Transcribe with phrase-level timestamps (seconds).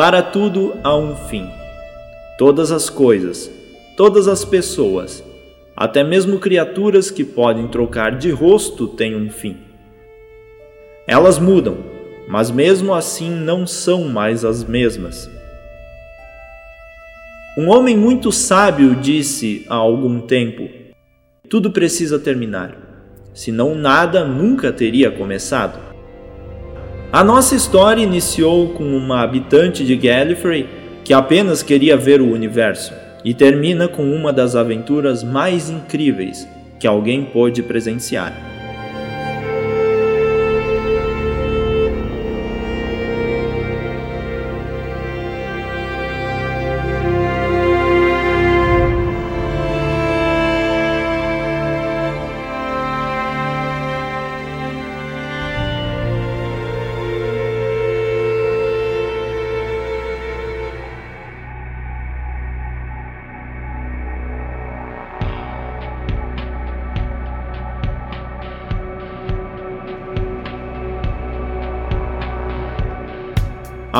[0.00, 1.46] Para tudo há um fim.
[2.38, 3.50] Todas as coisas,
[3.98, 5.22] todas as pessoas,
[5.76, 9.58] até mesmo criaturas que podem trocar de rosto têm um fim.
[11.06, 11.84] Elas mudam,
[12.26, 15.30] mas mesmo assim não são mais as mesmas.
[17.58, 20.66] Um homem muito sábio disse há algum tempo:
[21.46, 22.74] tudo precisa terminar,
[23.34, 25.89] senão nada nunca teria começado.
[27.12, 30.68] A nossa história iniciou com uma habitante de Gallifrey
[31.02, 36.46] que apenas queria ver o universo e termina com uma das aventuras mais incríveis
[36.78, 38.59] que alguém pôde presenciar.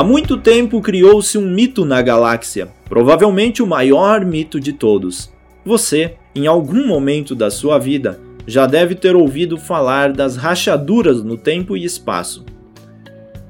[0.00, 5.30] Há muito tempo criou-se um mito na galáxia, provavelmente o maior mito de todos.
[5.62, 11.36] Você, em algum momento da sua vida, já deve ter ouvido falar das rachaduras no
[11.36, 12.46] tempo e espaço.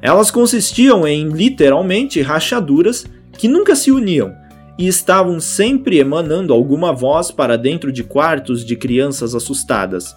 [0.03, 4.35] Elas consistiam em literalmente rachaduras que nunca se uniam
[4.77, 10.17] e estavam sempre emanando alguma voz para dentro de quartos de crianças assustadas.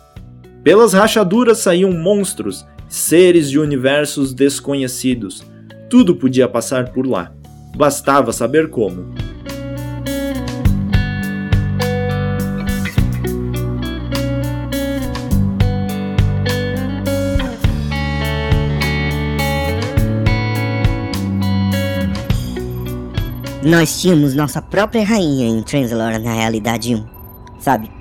[0.63, 5.52] Pelas rachaduras saíam monstros, seres de universos desconhecidos
[5.93, 7.31] tudo podia passar por lá.
[7.75, 9.13] Bastava saber como.
[23.63, 27.05] Nós tínhamos nossa própria rainha em Translore na realidade 1.
[27.59, 27.91] Sabe?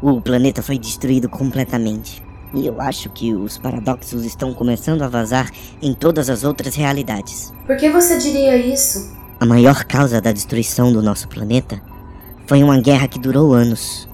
[0.00, 2.25] O planeta foi destruído completamente.
[2.56, 5.50] E eu acho que os paradoxos estão começando a vazar
[5.82, 7.52] em todas as outras realidades.
[7.66, 9.14] Por que você diria isso?
[9.38, 11.78] A maior causa da destruição do nosso planeta
[12.46, 14.08] foi uma guerra que durou anos.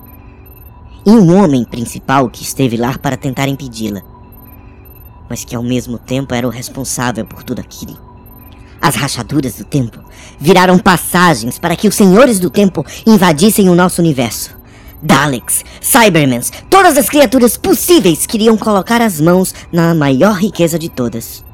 [1.06, 4.02] E um homem principal que esteve lá para tentar impedi-la.
[5.30, 7.96] Mas que ao mesmo tempo era o responsável por tudo aquilo.
[8.80, 10.00] As rachaduras do tempo
[10.40, 14.61] viraram passagens para que os senhores do tempo invadissem o nosso universo.
[15.02, 21.44] Daleks, Cybermans, todas as criaturas possíveis queriam colocar as mãos na maior riqueza de todas.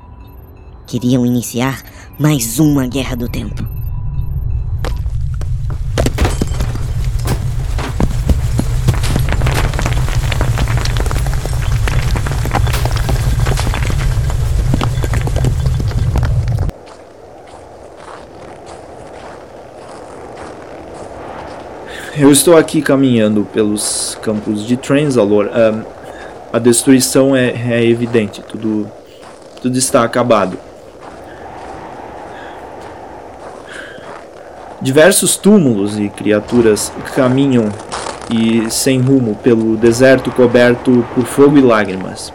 [0.86, 1.82] Queriam iniciar
[2.18, 3.77] mais uma guerra do tempo.
[22.20, 25.46] Eu estou aqui caminhando pelos campos de Transalor.
[25.46, 25.84] Um,
[26.52, 28.90] a destruição é, é evidente, tudo,
[29.62, 30.58] tudo está acabado.
[34.82, 37.68] Diversos túmulos e criaturas caminham
[38.28, 42.32] e sem rumo pelo deserto coberto por fogo e lágrimas.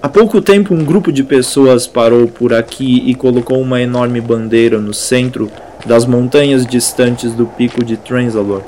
[0.00, 4.78] Há pouco tempo, um grupo de pessoas parou por aqui e colocou uma enorme bandeira
[4.78, 5.50] no centro
[5.84, 8.62] das montanhas distantes do pico de Transalor.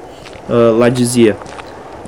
[0.48, 1.36] Uh, lá dizia: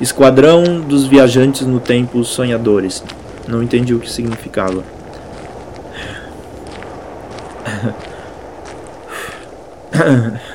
[0.01, 3.05] Esquadrão dos viajantes no tempo sonhadores.
[3.47, 4.83] Não entendi o que significava.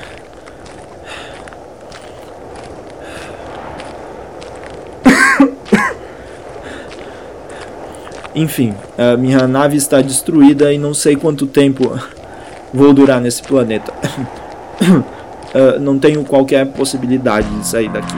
[8.38, 12.00] Enfim, a minha nave está destruída e não sei quanto tempo
[12.72, 13.92] vou durar nesse planeta.
[14.80, 18.14] uh, não tenho qualquer possibilidade de sair daqui.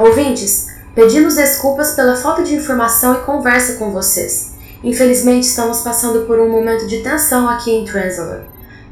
[0.00, 0.67] Ouvintes,
[0.98, 4.54] pedimos desculpas pela falta de informação e conversa com vocês.
[4.82, 8.40] Infelizmente, estamos passando por um momento de tensão aqui em Translator.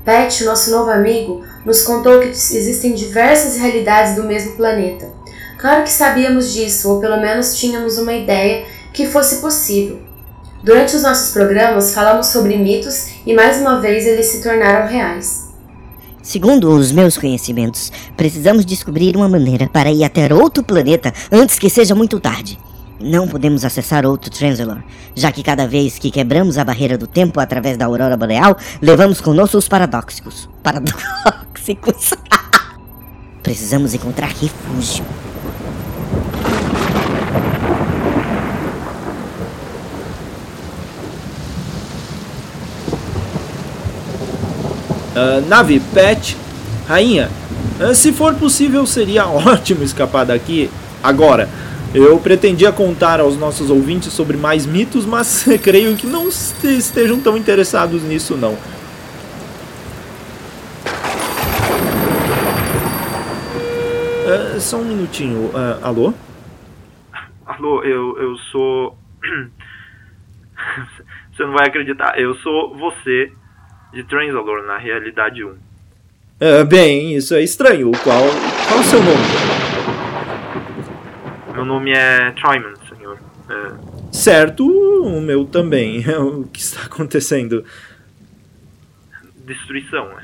[0.05, 5.11] Pat, nosso novo amigo, nos contou que existem diversas realidades do mesmo planeta.
[5.58, 9.99] Claro que sabíamos disso, ou pelo menos tínhamos uma ideia que fosse possível.
[10.62, 15.46] Durante os nossos programas, falamos sobre mitos e mais uma vez eles se tornaram reais.
[16.26, 21.70] Segundo os meus conhecimentos, precisamos descobrir uma maneira para ir até outro planeta antes que
[21.70, 22.58] seja muito tarde.
[22.99, 24.82] Não podemos acessar outro Translor,
[25.14, 29.20] já que cada vez que quebramos a barreira do tempo através da aurora boreal, levamos
[29.20, 30.49] conosco os paradoxicos.
[30.64, 32.11] Paradoxicos.
[33.44, 35.05] Precisamos encontrar refúgio.
[45.17, 46.37] Uh, nave, Pet,
[46.87, 47.31] Rainha,
[47.81, 50.71] uh, se for possível seria ótimo escapar daqui
[51.03, 51.49] agora.
[51.95, 57.35] Eu pretendia contar aos nossos ouvintes sobre mais mitos, mas creio que não estejam tão
[57.35, 58.59] interessados nisso não.
[64.27, 65.47] Uh, só um minutinho.
[65.47, 66.12] Uh, alô?
[67.47, 68.99] Alô, eu, eu sou.
[71.33, 72.21] você não vai acreditar.
[72.21, 73.33] Eu sou você
[73.97, 75.49] de Transalor na realidade 1.
[75.49, 75.57] Uh,
[76.69, 77.91] bem, isso é estranho.
[78.05, 78.25] Qual,
[78.69, 79.25] qual é o seu nome?
[81.55, 83.19] Meu nome é Tryman, senhor.
[83.49, 84.13] É...
[84.13, 86.05] Certo, o meu também.
[86.21, 87.65] o que está acontecendo?
[89.47, 90.15] Destruição.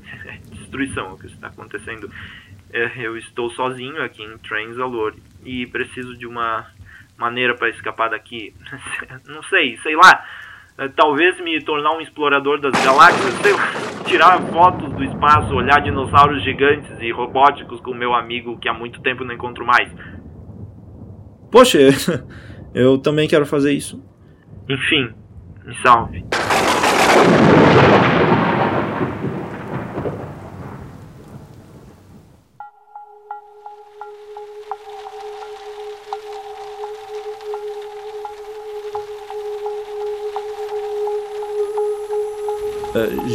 [0.50, 2.10] Destruição o que está acontecendo.
[2.72, 5.14] É, eu estou sozinho aqui em Transalor
[5.44, 6.66] e preciso de uma
[7.18, 8.54] maneira para escapar daqui.
[9.28, 10.24] Não sei, sei lá.
[10.78, 15.80] É, talvez me tornar um explorador das galáxias, sei lá, tirar fotos do espaço, olhar
[15.80, 19.92] dinossauros gigantes e robóticos com meu amigo que há muito tempo não encontro mais.
[21.50, 21.78] Poxa,
[22.72, 24.00] eu também quero fazer isso.
[24.68, 25.12] Enfim,
[25.64, 26.24] me salve.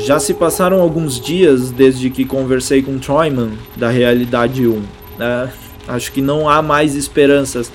[0.06, 4.72] Já se passaram alguns dias desde que conversei com Troyman da Realidade 1.
[4.72, 4.84] Uh,
[5.20, 5.50] eh,
[5.88, 7.72] acho que não há mais esperanças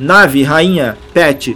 [0.00, 1.54] Nave, rainha, Pet,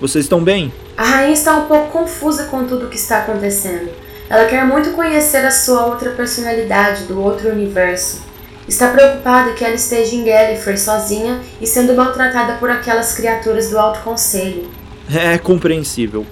[0.00, 0.72] vocês estão bem?
[0.96, 3.90] A rainha está um pouco confusa com tudo o que está acontecendo.
[4.28, 8.22] Ela quer muito conhecer a sua outra personalidade do outro universo.
[8.68, 13.76] Está preocupada que ela esteja em Gallifrey sozinha e sendo maltratada por aquelas criaturas do
[13.76, 14.70] Alto Conselho.
[15.12, 16.24] É compreensível.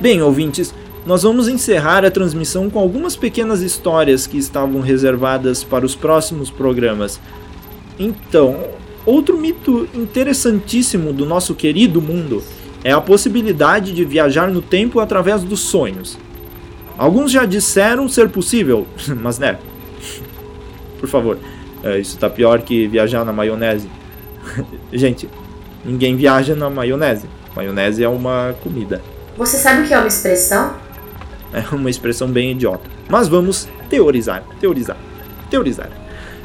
[0.00, 0.72] Bem, ouvintes,
[1.08, 6.50] nós vamos encerrar a transmissão com algumas pequenas histórias que estavam reservadas para os próximos
[6.50, 7.20] programas.
[7.98, 8.56] Então,
[9.08, 12.44] Outro mito interessantíssimo do nosso querido mundo
[12.84, 16.18] é a possibilidade de viajar no tempo através dos sonhos.
[16.98, 18.86] Alguns já disseram ser possível,
[19.22, 19.58] mas né.
[21.00, 21.38] Por favor,
[21.82, 23.88] é, isso tá pior que viajar na maionese.
[24.92, 25.26] Gente,
[25.82, 27.24] ninguém viaja na maionese.
[27.56, 29.00] Maionese é uma comida.
[29.38, 30.74] Você sabe o que é uma expressão?
[31.52, 32.88] É uma expressão bem idiota.
[33.08, 34.96] Mas vamos teorizar, teorizar,
[35.50, 35.90] teorizar.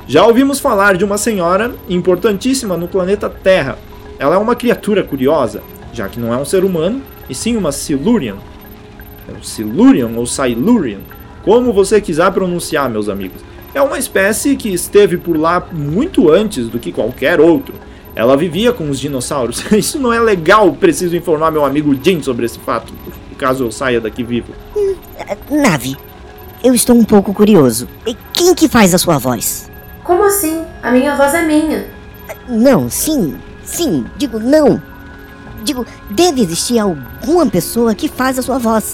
[0.07, 3.77] Já ouvimos falar de uma senhora importantíssima no planeta Terra.
[4.19, 5.61] Ela é uma criatura curiosa,
[5.93, 8.35] já que não é um ser humano, e sim uma Silurian.
[9.29, 10.99] É Silurian ou Silurian,
[11.43, 13.41] como você quiser pronunciar, meus amigos.
[13.73, 17.73] É uma espécie que esteve por lá muito antes do que qualquer outro.
[18.15, 19.63] Ela vivia com os dinossauros.
[19.71, 22.93] Isso não é legal, preciso informar meu amigo Jim sobre esse fato,
[23.33, 24.53] caso eu saia daqui vivo.
[25.49, 25.97] Nave,
[26.63, 27.87] eu estou um pouco curioso.
[28.33, 29.69] Quem que faz a sua voz?
[30.03, 30.65] Como assim?
[30.81, 31.85] A minha voz é minha.
[32.47, 34.81] Não, sim, sim, digo não.
[35.63, 38.93] Digo, deve existir alguma pessoa que faz a sua voz.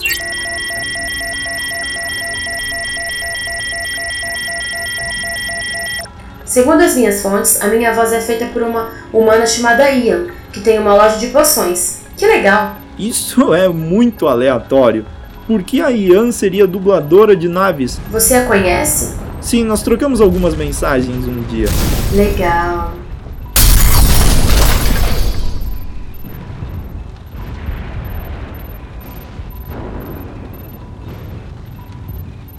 [6.46, 10.62] Segundo as minhas fontes, a minha voz é feita por uma humana chamada Ian, que
[10.62, 12.00] tem uma loja de poções.
[12.20, 12.76] Que legal!
[12.98, 15.06] Isso é muito aleatório.
[15.48, 17.98] Por que a Ian seria dubladora de naves?
[18.12, 19.16] Você a conhece?
[19.40, 21.68] Sim, nós trocamos algumas mensagens um dia.
[22.12, 22.94] Legal.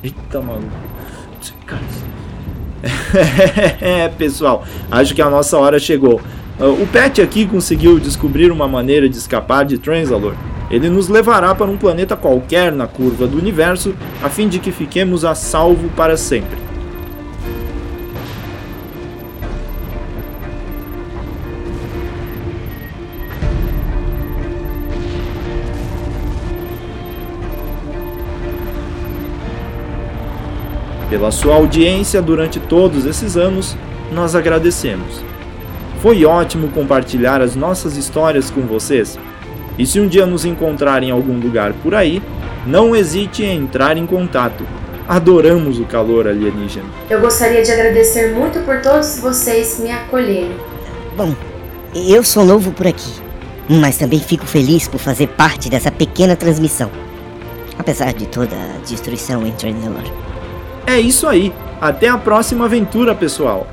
[0.03, 0.71] Eita, maluco.
[3.83, 6.19] é, pessoal, acho que a nossa hora chegou.
[6.61, 10.35] Uh, o Pet aqui conseguiu descobrir uma maneira de escapar de Transalor.
[10.71, 14.71] Ele nos levará para um planeta qualquer na curva do universo, a fim de que
[14.71, 16.59] fiquemos a salvo para sempre.
[31.09, 33.75] Pela sua audiência durante todos esses anos,
[34.13, 35.30] nós agradecemos.
[36.01, 39.19] Foi ótimo compartilhar as nossas histórias com vocês.
[39.79, 42.23] E se um dia nos encontrar em algum lugar por aí,
[42.67, 44.65] não hesite em entrar em contato.
[45.07, 46.87] Adoramos o calor alienígena.
[47.09, 50.57] Eu gostaria de agradecer muito por todos vocês me acolherem.
[51.17, 51.35] Bom,
[51.95, 53.13] eu sou novo por aqui.
[53.69, 56.91] Mas também fico feliz por fazer parte dessa pequena transmissão.
[57.79, 60.05] Apesar de toda a destruição em Tranelor.
[60.87, 61.53] É isso aí.
[61.81, 63.67] Até a próxima aventura, pessoal.